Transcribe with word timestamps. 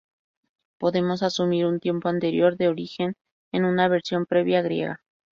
Podemos 0.79 1.21
asumir 1.21 1.67
un 1.67 1.79
tiempo 1.79 2.09
anterior 2.09 2.57
de 2.57 2.69
origen, 2.69 3.17
en 3.51 3.65
una 3.65 3.87
versión 3.87 4.25
previa 4.25 4.63
griega. 4.63 5.03